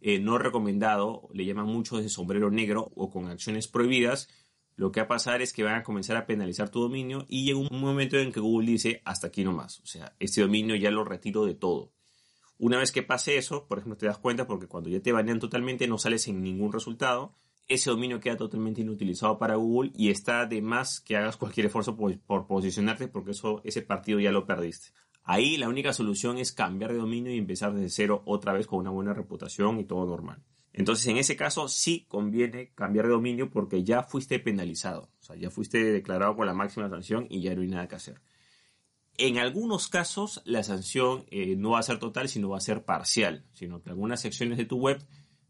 eh, 0.00 0.18
no 0.18 0.38
recomendado, 0.38 1.28
le 1.32 1.44
llaman 1.44 1.66
mucho 1.66 1.98
de 1.98 2.08
sombrero 2.08 2.50
negro 2.50 2.90
o 2.94 3.10
con 3.10 3.26
acciones 3.28 3.68
prohibidas, 3.68 4.28
lo 4.76 4.92
que 4.92 5.00
va 5.00 5.04
a 5.04 5.08
pasar 5.08 5.40
es 5.40 5.52
que 5.52 5.62
van 5.62 5.76
a 5.76 5.82
comenzar 5.82 6.16
a 6.16 6.26
penalizar 6.26 6.68
tu 6.68 6.80
dominio 6.80 7.24
y 7.28 7.46
llega 7.46 7.58
un 7.58 7.80
momento 7.80 8.18
en 8.18 8.32
que 8.32 8.40
Google 8.40 8.72
dice 8.72 9.00
hasta 9.04 9.28
aquí 9.28 9.44
nomás, 9.44 9.80
o 9.80 9.86
sea, 9.86 10.14
este 10.18 10.40
dominio 10.40 10.74
ya 10.76 10.90
lo 10.90 11.04
retiro 11.04 11.46
de 11.46 11.54
todo. 11.54 11.93
Una 12.58 12.78
vez 12.78 12.92
que 12.92 13.02
pase 13.02 13.36
eso, 13.36 13.66
por 13.66 13.78
ejemplo, 13.78 13.96
te 13.96 14.06
das 14.06 14.18
cuenta 14.18 14.46
porque 14.46 14.66
cuando 14.66 14.88
ya 14.88 15.00
te 15.00 15.12
banean 15.12 15.40
totalmente 15.40 15.88
no 15.88 15.98
sales 15.98 16.28
en 16.28 16.42
ningún 16.42 16.72
resultado, 16.72 17.34
ese 17.66 17.90
dominio 17.90 18.20
queda 18.20 18.36
totalmente 18.36 18.82
inutilizado 18.82 19.38
para 19.38 19.56
Google 19.56 19.90
y 19.94 20.10
está 20.10 20.46
de 20.46 20.62
más 20.62 21.00
que 21.00 21.16
hagas 21.16 21.36
cualquier 21.36 21.66
esfuerzo 21.66 21.96
por, 21.96 22.18
por 22.20 22.46
posicionarte 22.46 23.08
porque 23.08 23.32
eso, 23.32 23.60
ese 23.64 23.82
partido 23.82 24.20
ya 24.20 24.32
lo 24.32 24.46
perdiste. 24.46 24.88
Ahí 25.22 25.56
la 25.56 25.68
única 25.68 25.92
solución 25.94 26.36
es 26.36 26.52
cambiar 26.52 26.92
de 26.92 26.98
dominio 26.98 27.32
y 27.32 27.38
empezar 27.38 27.72
desde 27.72 27.88
cero 27.88 28.22
otra 28.26 28.52
vez 28.52 28.66
con 28.66 28.80
una 28.80 28.90
buena 28.90 29.14
reputación 29.14 29.80
y 29.80 29.84
todo 29.84 30.04
normal. 30.06 30.42
Entonces, 30.74 31.06
en 31.06 31.16
ese 31.16 31.36
caso 31.36 31.68
sí 31.68 32.04
conviene 32.08 32.72
cambiar 32.74 33.06
de 33.06 33.12
dominio 33.12 33.48
porque 33.48 33.84
ya 33.84 34.02
fuiste 34.02 34.38
penalizado, 34.40 35.08
o 35.20 35.22
sea, 35.22 35.36
ya 35.36 35.48
fuiste 35.48 35.82
declarado 35.84 36.36
con 36.36 36.46
la 36.46 36.52
máxima 36.52 36.90
sanción 36.90 37.26
y 37.30 37.40
ya 37.40 37.54
no 37.54 37.62
hay 37.62 37.68
nada 37.68 37.88
que 37.88 37.94
hacer. 37.94 38.20
En 39.16 39.38
algunos 39.38 39.88
casos, 39.88 40.42
la 40.44 40.62
sanción 40.64 41.24
eh, 41.30 41.54
no 41.56 41.70
va 41.70 41.78
a 41.78 41.84
ser 41.84 41.98
total, 41.98 42.28
sino 42.28 42.48
va 42.48 42.58
a 42.58 42.60
ser 42.60 42.84
parcial, 42.84 43.44
sino 43.52 43.80
que 43.80 43.90
algunas 43.90 44.20
secciones 44.20 44.58
de 44.58 44.64
tu 44.64 44.78
web 44.78 45.00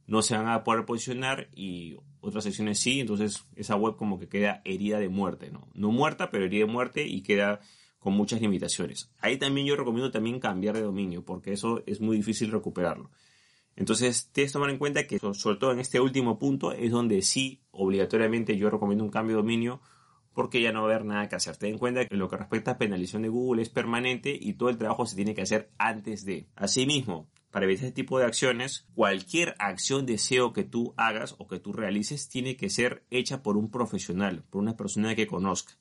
no 0.06 0.20
se 0.20 0.36
van 0.36 0.48
a 0.48 0.64
poder 0.64 0.84
posicionar 0.84 1.48
y 1.54 1.96
otras 2.20 2.44
secciones 2.44 2.78
sí, 2.78 3.00
entonces 3.00 3.44
esa 3.56 3.76
web 3.76 3.96
como 3.96 4.18
que 4.18 4.28
queda 4.28 4.60
herida 4.64 4.98
de 4.98 5.08
muerte, 5.08 5.50
¿no? 5.50 5.68
No 5.72 5.90
muerta, 5.90 6.30
pero 6.30 6.44
herida 6.44 6.66
de 6.66 6.72
muerte 6.72 7.06
y 7.06 7.22
queda 7.22 7.60
con 7.98 8.12
muchas 8.12 8.42
limitaciones. 8.42 9.10
Ahí 9.18 9.38
también 9.38 9.66
yo 9.66 9.76
recomiendo 9.76 10.10
también 10.10 10.40
cambiar 10.40 10.74
de 10.74 10.82
dominio, 10.82 11.24
porque 11.24 11.54
eso 11.54 11.82
es 11.86 12.02
muy 12.02 12.18
difícil 12.18 12.50
recuperarlo. 12.50 13.10
Entonces, 13.76 14.30
tienes 14.30 14.52
que 14.52 14.54
tomar 14.54 14.70
en 14.70 14.78
cuenta 14.78 15.06
que, 15.06 15.18
sobre 15.18 15.56
todo 15.56 15.72
en 15.72 15.80
este 15.80 16.00
último 16.00 16.38
punto, 16.38 16.72
es 16.72 16.90
donde 16.90 17.22
sí, 17.22 17.62
obligatoriamente, 17.70 18.58
yo 18.58 18.68
recomiendo 18.68 19.04
un 19.04 19.10
cambio 19.10 19.36
de 19.36 19.42
dominio 19.42 19.80
porque 20.34 20.60
ya 20.60 20.72
no 20.72 20.82
va 20.82 20.88
a 20.88 20.94
haber 20.94 21.06
nada 21.06 21.28
que 21.28 21.36
hacer. 21.36 21.56
Ten 21.56 21.74
en 21.74 21.78
cuenta 21.78 22.06
que 22.06 22.16
lo 22.16 22.28
que 22.28 22.36
respecta 22.36 22.72
a 22.72 22.78
penalización 22.78 23.22
de 23.22 23.28
Google 23.28 23.62
es 23.62 23.70
permanente 23.70 24.36
y 24.38 24.54
todo 24.54 24.68
el 24.68 24.76
trabajo 24.76 25.06
se 25.06 25.16
tiene 25.16 25.34
que 25.34 25.42
hacer 25.42 25.70
antes 25.78 26.24
de. 26.24 26.48
Asimismo, 26.56 27.28
para 27.50 27.66
evitar 27.66 27.84
este 27.86 27.94
tipo 27.94 28.18
de 28.18 28.26
acciones, 28.26 28.88
cualquier 28.94 29.54
acción 29.60 30.06
de 30.06 30.18
SEO 30.18 30.52
que 30.52 30.64
tú 30.64 30.92
hagas 30.96 31.36
o 31.38 31.46
que 31.46 31.60
tú 31.60 31.72
realices 31.72 32.28
tiene 32.28 32.56
que 32.56 32.68
ser 32.68 33.04
hecha 33.10 33.42
por 33.42 33.56
un 33.56 33.70
profesional, 33.70 34.42
por 34.50 34.60
una 34.60 34.76
persona 34.76 35.14
que 35.14 35.28
conozca. 35.28 35.74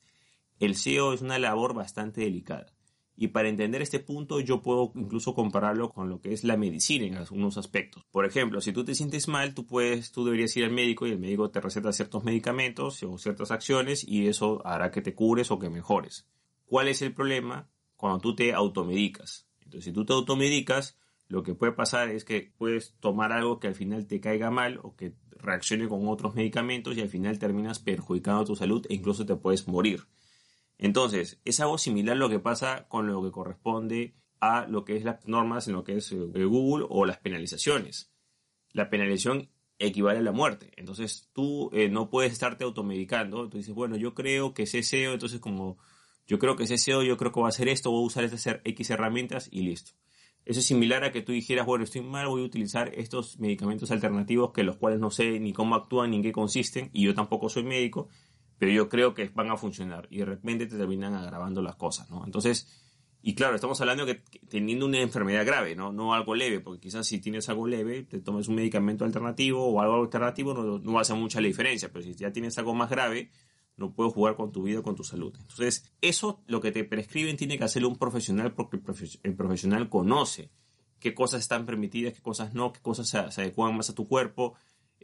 El 0.60 0.76
SEO 0.76 1.12
es 1.12 1.20
una 1.20 1.40
labor 1.40 1.74
bastante 1.74 2.20
delicada. 2.20 2.73
Y 3.16 3.28
para 3.28 3.48
entender 3.48 3.80
este 3.80 4.00
punto 4.00 4.40
yo 4.40 4.62
puedo 4.62 4.92
incluso 4.96 5.34
compararlo 5.34 5.90
con 5.90 6.08
lo 6.08 6.20
que 6.20 6.32
es 6.32 6.42
la 6.42 6.56
medicina 6.56 7.06
en 7.06 7.16
algunos 7.16 7.56
aspectos. 7.56 8.04
Por 8.10 8.26
ejemplo, 8.26 8.60
si 8.60 8.72
tú 8.72 8.84
te 8.84 8.94
sientes 8.94 9.28
mal, 9.28 9.54
tú 9.54 9.66
puedes, 9.66 10.10
tú 10.10 10.24
deberías 10.24 10.56
ir 10.56 10.64
al 10.64 10.72
médico 10.72 11.06
y 11.06 11.12
el 11.12 11.20
médico 11.20 11.50
te 11.50 11.60
receta 11.60 11.92
ciertos 11.92 12.24
medicamentos 12.24 13.02
o 13.04 13.18
ciertas 13.18 13.50
acciones 13.50 14.06
y 14.06 14.26
eso 14.26 14.66
hará 14.66 14.90
que 14.90 15.02
te 15.02 15.14
cures 15.14 15.50
o 15.50 15.58
que 15.58 15.70
mejores. 15.70 16.26
¿Cuál 16.66 16.88
es 16.88 17.02
el 17.02 17.14
problema? 17.14 17.68
Cuando 17.96 18.18
tú 18.18 18.34
te 18.34 18.52
automedicas. 18.52 19.46
Entonces, 19.60 19.84
si 19.84 19.92
tú 19.92 20.04
te 20.04 20.12
automedicas, 20.12 20.98
lo 21.28 21.42
que 21.42 21.54
puede 21.54 21.72
pasar 21.72 22.10
es 22.10 22.24
que 22.24 22.52
puedes 22.58 22.94
tomar 23.00 23.32
algo 23.32 23.60
que 23.60 23.68
al 23.68 23.74
final 23.74 24.06
te 24.06 24.20
caiga 24.20 24.50
mal 24.50 24.80
o 24.82 24.94
que 24.96 25.14
reaccione 25.30 25.88
con 25.88 26.08
otros 26.08 26.34
medicamentos 26.34 26.96
y 26.96 27.00
al 27.00 27.08
final 27.08 27.38
terminas 27.38 27.78
perjudicando 27.78 28.44
tu 28.44 28.56
salud 28.56 28.84
e 28.88 28.94
incluso 28.94 29.24
te 29.24 29.36
puedes 29.36 29.68
morir. 29.68 30.04
Entonces, 30.78 31.40
es 31.44 31.60
algo 31.60 31.78
similar 31.78 32.16
lo 32.16 32.28
que 32.28 32.40
pasa 32.40 32.86
con 32.88 33.06
lo 33.06 33.22
que 33.22 33.30
corresponde 33.30 34.14
a 34.40 34.66
lo 34.66 34.84
que 34.84 34.96
es 34.96 35.04
las 35.04 35.26
normas 35.26 35.68
en 35.68 35.74
lo 35.74 35.84
que 35.84 35.96
es 35.96 36.12
eh, 36.12 36.16
Google 36.16 36.86
o 36.88 37.06
las 37.06 37.18
penalizaciones. 37.18 38.12
La 38.72 38.90
penalización 38.90 39.50
equivale 39.78 40.18
a 40.18 40.22
la 40.22 40.32
muerte. 40.32 40.72
Entonces, 40.76 41.30
tú 41.32 41.70
eh, 41.72 41.88
no 41.88 42.10
puedes 42.10 42.32
estarte 42.32 42.64
automedicando. 42.64 43.48
Tú 43.48 43.56
dices, 43.56 43.74
bueno, 43.74 43.96
yo 43.96 44.14
creo 44.14 44.54
que 44.54 44.64
es 44.64 44.70
SEO, 44.70 45.12
entonces 45.12 45.40
como 45.40 45.78
yo 46.26 46.38
creo 46.38 46.56
que 46.56 46.64
es 46.64 46.82
SEO, 46.82 47.02
yo 47.02 47.16
creo 47.16 47.32
que 47.32 47.40
va 47.40 47.46
a 47.46 47.50
hacer 47.50 47.68
esto, 47.68 47.90
voy 47.90 48.02
a 48.02 48.06
usar 48.06 48.24
estas 48.24 48.60
X 48.64 48.90
herramientas 48.90 49.48
y 49.50 49.62
listo. 49.62 49.92
Eso 50.44 50.60
es 50.60 50.66
similar 50.66 51.04
a 51.04 51.12
que 51.12 51.22
tú 51.22 51.32
dijeras, 51.32 51.64
bueno, 51.64 51.84
estoy 51.84 52.02
mal, 52.02 52.28
voy 52.28 52.42
a 52.42 52.44
utilizar 52.44 52.92
estos 52.94 53.38
medicamentos 53.38 53.90
alternativos 53.90 54.52
que 54.52 54.62
los 54.62 54.76
cuales 54.76 55.00
no 55.00 55.10
sé 55.10 55.40
ni 55.40 55.54
cómo 55.54 55.74
actúan 55.74 56.10
ni 56.10 56.16
en 56.16 56.22
qué 56.22 56.32
consisten 56.32 56.90
y 56.92 57.04
yo 57.04 57.14
tampoco 57.14 57.48
soy 57.48 57.64
médico, 57.64 58.08
pero 58.58 58.72
yo 58.72 58.88
creo 58.88 59.14
que 59.14 59.28
van 59.28 59.50
a 59.50 59.56
funcionar 59.56 60.06
y 60.10 60.18
de 60.18 60.24
repente 60.24 60.66
te 60.66 60.76
terminan 60.76 61.14
agravando 61.14 61.62
las 61.62 61.76
cosas, 61.76 62.10
¿no? 62.10 62.24
Entonces, 62.24 62.68
y 63.22 63.34
claro, 63.34 63.54
estamos 63.54 63.80
hablando 63.80 64.04
que 64.04 64.22
teniendo 64.48 64.86
una 64.86 65.00
enfermedad 65.00 65.46
grave, 65.46 65.74
¿no? 65.74 66.14
Algo 66.14 66.34
leve, 66.34 66.60
porque 66.60 66.80
quizás 66.80 67.06
si 67.06 67.20
tienes 67.20 67.48
algo 67.48 67.66
leve, 67.66 68.02
te 68.02 68.20
tomes 68.20 68.48
un 68.48 68.56
medicamento 68.56 69.04
alternativo 69.04 69.66
o 69.66 69.80
algo 69.80 70.02
alternativo, 70.02 70.52
no, 70.52 70.78
no 70.78 70.92
va 70.92 70.98
a 70.98 71.02
hacer 71.02 71.16
mucha 71.16 71.40
la 71.40 71.46
diferencia, 71.46 71.90
pero 71.90 72.04
si 72.04 72.14
ya 72.14 72.32
tienes 72.32 72.58
algo 72.58 72.74
más 72.74 72.90
grave, 72.90 73.30
no 73.76 73.92
puedes 73.92 74.12
jugar 74.12 74.36
con 74.36 74.52
tu 74.52 74.62
vida, 74.62 74.82
con 74.82 74.94
tu 74.94 75.04
salud. 75.04 75.34
Entonces, 75.38 75.92
eso 76.00 76.42
lo 76.46 76.60
que 76.60 76.72
te 76.72 76.84
prescriben 76.84 77.36
tiene 77.36 77.58
que 77.58 77.64
hacerlo 77.64 77.88
un 77.88 77.96
profesional 77.96 78.54
porque 78.54 78.78
el, 79.22 79.34
profesional 79.34 79.88
conoce 79.88 80.50
qué 81.00 81.14
cosas 81.14 81.40
están 81.40 81.66
permitidas, 81.66 82.14
qué 82.14 82.22
cosas 82.22 82.54
no, 82.54 82.72
qué 82.72 82.80
cosas 82.80 83.08
se, 83.08 83.18
adecuan 83.18 83.76
más 83.76 83.90
a 83.90 83.94
tu 83.94 84.06
cuerpo, 84.06 84.54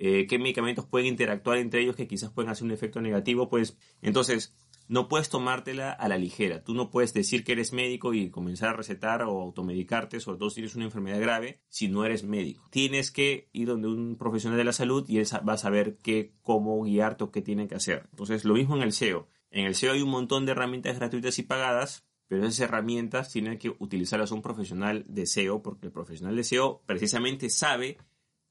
eh, 0.03 0.27
qué 0.27 0.39
medicamentos 0.39 0.87
pueden 0.87 1.09
interactuar 1.09 1.59
entre 1.59 1.83
ellos 1.83 1.95
que 1.95 2.09
quizás 2.09 2.31
pueden 2.31 2.51
hacer 2.51 2.65
un 2.65 2.71
efecto 2.71 3.03
negativo. 3.03 3.51
Pues, 3.51 3.77
entonces, 4.01 4.57
no 4.89 5.09
puedes 5.09 5.29
tomártela 5.29 5.93
a 5.93 6.09
la 6.09 6.17
ligera. 6.17 6.65
Tú 6.65 6.73
no 6.73 6.91
puedes 6.91 7.13
decir 7.13 7.45
que 7.45 7.53
eres 7.53 7.75
médico 7.75 8.15
y 8.15 8.31
comenzar 8.31 8.71
a 8.71 8.73
recetar 8.73 9.23
o 9.23 9.43
automedicarte, 9.43 10.19
sobre 10.19 10.39
todo 10.39 10.49
si 10.49 10.55
tienes 10.55 10.75
una 10.75 10.87
enfermedad 10.87 11.21
grave, 11.21 11.61
si 11.69 11.89
no 11.89 12.07
eres 12.07 12.25
médico. 12.25 12.67
Tienes 12.71 13.11
que 13.11 13.51
ir 13.53 13.69
donde 13.69 13.89
un 13.89 14.17
profesional 14.17 14.57
de 14.57 14.65
la 14.65 14.73
salud 14.73 15.05
y 15.07 15.19
él 15.19 15.27
va 15.47 15.53
a 15.53 15.59
saber 15.59 15.99
qué, 15.99 16.33
cómo 16.41 16.83
guiarte 16.83 17.25
o 17.25 17.31
qué 17.31 17.43
tiene 17.43 17.69
que 17.69 17.75
hacer. 17.75 18.09
Entonces, 18.11 18.47
lo 18.47 18.55
mismo 18.55 18.77
en 18.77 18.83
el 18.83 18.93
SEO. 18.93 19.29
En 19.51 19.67
el 19.67 19.75
SEO 19.75 19.93
hay 19.93 20.01
un 20.01 20.09
montón 20.11 20.47
de 20.47 20.53
herramientas 20.53 20.99
gratuitas 20.99 21.39
y 21.39 21.43
pagadas, 21.43 22.07
pero 22.27 22.47
esas 22.47 22.61
herramientas 22.61 23.31
tienen 23.31 23.59
que 23.59 23.75
utilizarlas 23.79 24.31
un 24.33 24.41
profesional 24.41 25.05
de 25.09 25.27
SEO, 25.27 25.63
porque 25.63 25.89
el 25.89 25.93
profesional 25.93 26.37
de 26.37 26.45
SEO 26.45 26.81
precisamente 26.87 27.51
sabe 27.51 27.99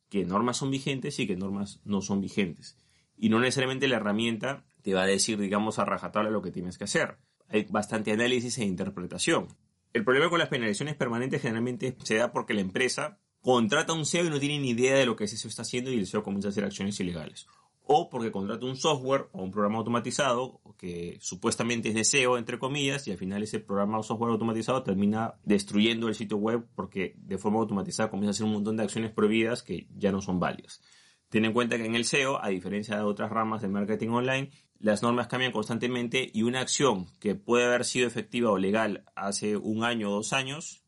qué 0.10 0.26
normas 0.26 0.58
son 0.58 0.72
vigentes 0.72 1.20
y 1.20 1.28
qué 1.28 1.36
normas 1.36 1.82
no 1.86 2.02
son 2.02 2.22
vigentes. 2.22 2.78
Y 3.16 3.30
no 3.30 3.40
necesariamente 3.40 3.88
la 3.88 3.98
herramienta 3.98 4.66
te 4.82 4.94
va 4.94 5.04
a 5.04 5.08
decir, 5.08 5.38
digamos, 5.40 5.80
a 5.80 5.86
rajatabla 5.86 6.30
lo 6.30 6.42
que 6.42 6.52
tienes 6.52 6.78
que 6.78 6.86
hacer. 6.86 7.18
Hay 7.48 7.66
bastante 7.70 8.12
análisis 8.12 8.58
e 8.58 8.66
interpretación. 8.66 9.48
El 9.94 10.04
problema 10.04 10.30
con 10.30 10.40
las 10.40 10.50
penalizaciones 10.50 10.96
permanentes 10.96 11.42
generalmente 11.42 11.98
se 12.04 12.16
da 12.16 12.32
porque 12.32 12.54
la 12.54 12.62
empresa 12.62 13.20
contrata 13.42 13.94
un 13.94 14.06
SEO 14.06 14.26
y 14.26 14.30
no 14.30 14.40
tiene 14.40 14.60
ni 14.60 14.72
idea 14.72 14.96
de 14.98 15.06
lo 15.06 15.16
que 15.16 15.24
ese 15.24 15.38
SEO 15.38 15.50
está 15.50 15.64
haciendo 15.64 15.92
y 15.92 15.98
el 15.98 16.08
SEO 16.08 16.24
comienza 16.24 16.50
a 16.50 16.52
hacer 16.52 16.64
acciones 16.64 17.00
ilegales. 17.00 17.48
O 17.92 18.08
porque 18.08 18.32
contrata 18.32 18.68
un 18.68 18.76
software 18.76 19.30
o 19.32 19.42
un 19.42 19.50
programa 19.50 19.80
automatizado 19.80 20.62
que 20.78 21.18
supuestamente 21.22 21.90
es 21.90 21.96
de 21.96 22.04
SEO, 22.04 22.38
entre 22.38 22.60
comillas, 22.60 23.08
y 23.08 23.12
al 23.12 23.18
final 23.18 23.42
ese 23.42 23.60
programa 23.60 23.98
o 23.98 24.04
software 24.04 24.30
automatizado 24.30 24.84
termina 24.84 25.34
destruyendo 25.44 26.08
el 26.08 26.14
sitio 26.14 26.38
web 26.38 26.68
porque 26.76 27.16
de 27.18 27.40
forma 27.40 27.58
automatizada 27.58 28.12
comienza 28.12 28.30
a 28.30 28.34
hacer 28.36 28.46
un 28.46 28.54
montón 28.54 28.78
de 28.78 28.84
acciones 28.84 29.12
prohibidas 29.12 29.64
que 29.64 29.88
ya 29.98 30.12
no 30.12 30.22
son 30.22 30.40
válidas. 30.40 30.82
Ten 31.30 31.46
en 31.46 31.52
cuenta 31.52 31.78
que 31.78 31.86
en 31.86 31.96
el 31.96 32.06
SEO, 32.06 32.40
a 32.40 32.50
diferencia 32.50 32.96
de 32.96 33.02
otras 33.02 33.32
ramas 33.32 33.64
de 33.64 33.70
marketing 33.70 34.10
online, 34.10 34.52
las 34.78 35.02
normas 35.02 35.26
cambian 35.26 35.52
constantemente 35.52 36.30
y 36.32 36.44
una 36.44 36.62
acción 36.62 37.08
que 37.20 37.34
puede 37.34 37.66
haber 37.66 37.86
sido 37.86 38.06
efectiva 38.06 38.52
o 38.52 38.60
legal 38.60 39.04
hace 39.16 39.58
un 39.58 39.84
año 39.84 40.12
o 40.12 40.14
dos 40.14 40.32
años, 40.32 40.84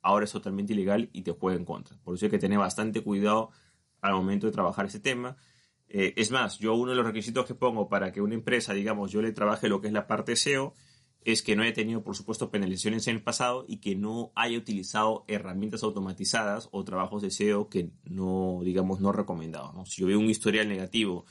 ahora 0.00 0.24
es 0.24 0.32
totalmente 0.32 0.72
ilegal 0.72 1.10
y 1.12 1.20
te 1.20 1.32
juega 1.32 1.58
en 1.58 1.66
contra. 1.66 1.98
Por 2.02 2.14
eso 2.14 2.24
hay 2.24 2.30
que 2.30 2.38
tener 2.38 2.58
bastante 2.58 3.02
cuidado 3.02 3.50
al 4.00 4.14
momento 4.14 4.46
de 4.46 4.52
trabajar 4.52 4.86
ese 4.86 5.00
tema. 5.00 5.36
Eh, 5.88 6.14
es 6.16 6.30
más, 6.30 6.58
yo 6.58 6.74
uno 6.74 6.90
de 6.90 6.96
los 6.96 7.06
requisitos 7.06 7.46
que 7.46 7.54
pongo 7.54 7.88
para 7.88 8.12
que 8.12 8.20
una 8.20 8.34
empresa, 8.34 8.72
digamos, 8.74 9.12
yo 9.12 9.22
le 9.22 9.32
trabaje 9.32 9.68
lo 9.68 9.80
que 9.80 9.88
es 9.88 9.92
la 9.92 10.06
parte 10.06 10.36
SEO, 10.36 10.74
es 11.26 11.42
que 11.42 11.56
no 11.56 11.62
haya 11.62 11.72
tenido, 11.72 12.04
por 12.04 12.14
supuesto, 12.14 12.50
penalizaciones 12.50 13.08
en 13.08 13.16
el 13.16 13.22
pasado 13.22 13.64
y 13.66 13.78
que 13.78 13.96
no 13.96 14.30
haya 14.36 14.56
utilizado 14.56 15.24
herramientas 15.26 15.82
automatizadas 15.82 16.68
o 16.70 16.84
trabajos 16.84 17.20
de 17.22 17.32
SEO 17.32 17.68
que 17.68 17.90
no, 18.04 18.60
digamos, 18.62 19.00
no 19.00 19.10
recomendados. 19.10 19.90
Si 19.90 20.02
yo 20.02 20.06
veo 20.06 20.20
un 20.20 20.30
historial 20.30 20.68
negativo 20.68 21.24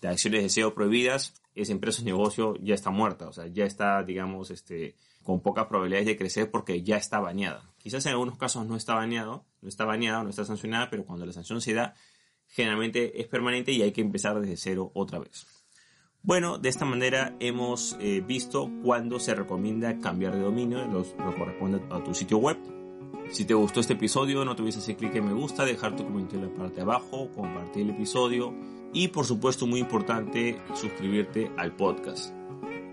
de 0.00 0.08
acciones 0.08 0.42
de 0.42 0.48
SEO 0.48 0.74
prohibidas, 0.74 1.34
esa 1.54 1.72
empresa 1.72 2.02
o 2.02 2.04
negocio 2.04 2.56
ya 2.60 2.74
está 2.74 2.90
muerta, 2.90 3.28
o 3.28 3.32
sea, 3.32 3.46
ya 3.46 3.64
está, 3.64 4.02
digamos, 4.02 4.50
este, 4.50 4.96
con 5.22 5.40
pocas 5.40 5.66
probabilidades 5.66 6.06
de 6.06 6.16
crecer 6.16 6.50
porque 6.50 6.82
ya 6.82 6.96
está 6.96 7.20
bañada. 7.20 7.70
Quizás 7.78 8.04
en 8.06 8.12
algunos 8.12 8.36
casos 8.36 8.66
no 8.66 8.76
está 8.76 8.94
bañado, 8.94 9.46
no 9.62 9.68
está 9.68 9.84
bañado, 9.84 10.24
no 10.24 10.30
está 10.30 10.44
sancionada, 10.44 10.90
pero 10.90 11.04
cuando 11.04 11.24
la 11.24 11.32
sanción 11.32 11.60
se 11.60 11.72
da, 11.72 11.94
generalmente 12.48 13.20
es 13.20 13.28
permanente 13.28 13.72
y 13.72 13.82
hay 13.82 13.92
que 13.92 14.00
empezar 14.00 14.40
desde 14.40 14.56
cero 14.56 14.90
otra 14.94 15.18
vez. 15.18 15.46
Bueno, 16.22 16.58
de 16.58 16.68
esta 16.68 16.84
manera 16.84 17.36
hemos 17.38 17.96
eh, 18.00 18.20
visto 18.26 18.68
cuándo 18.82 19.20
se 19.20 19.34
recomienda 19.34 20.00
cambiar 20.00 20.34
de 20.34 20.40
dominio, 20.40 20.84
lo 20.86 21.04
que 21.04 21.38
corresponde 21.38 21.80
a 21.90 22.02
tu 22.02 22.14
sitio 22.14 22.38
web. 22.38 22.58
Si 23.30 23.44
te 23.44 23.54
gustó 23.54 23.80
este 23.80 23.92
episodio, 23.92 24.44
no 24.44 24.56
te 24.56 24.62
olvides 24.62 24.78
hacer 24.78 24.96
clic 24.96 25.14
en 25.14 25.26
me 25.26 25.32
gusta, 25.32 25.64
dejar 25.64 25.94
tu 25.94 26.04
comentario 26.04 26.44
en 26.44 26.50
la 26.50 26.56
parte 26.56 26.76
de 26.76 26.82
abajo, 26.82 27.30
compartir 27.32 27.82
el 27.82 27.90
episodio 27.90 28.52
y 28.92 29.08
por 29.08 29.24
supuesto 29.24 29.66
muy 29.66 29.80
importante 29.80 30.58
suscribirte 30.74 31.50
al 31.56 31.76
podcast. 31.76 32.34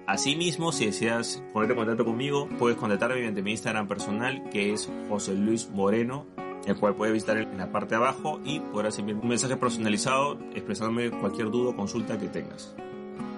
Asimismo, 0.05 0.71
si 0.71 0.87
deseas 0.87 1.41
ponerte 1.53 1.73
en 1.73 1.79
contacto 1.79 2.05
conmigo, 2.05 2.49
puedes 2.59 2.77
contactarme 2.77 3.15
mediante 3.15 3.41
mi 3.41 3.51
Instagram 3.51 3.87
personal 3.87 4.49
que 4.49 4.73
es 4.73 4.89
José 5.07 5.33
Luis 5.33 5.69
Moreno, 5.69 6.27
el 6.65 6.77
cual 6.77 6.95
puedes 6.95 7.13
visitar 7.13 7.37
en 7.37 7.57
la 7.57 7.71
parte 7.71 7.89
de 7.89 7.95
abajo 7.97 8.39
y 8.45 8.59
podrás 8.59 8.97
enviar 8.99 9.19
un 9.19 9.27
mensaje 9.27 9.57
personalizado 9.57 10.37
expresándome 10.53 11.11
cualquier 11.11 11.51
duda 11.51 11.71
o 11.71 11.75
consulta 11.75 12.17
que 12.17 12.27
tengas. 12.27 12.73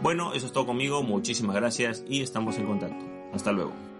Bueno, 0.01 0.34
eso 0.34 0.46
es 0.46 0.51
todo 0.51 0.65
conmigo, 0.65 1.01
muchísimas 1.03 1.55
gracias 1.55 2.03
y 2.08 2.22
estamos 2.22 2.58
en 2.58 2.67
contacto. 2.67 3.05
Hasta 3.34 3.51
luego. 3.51 3.95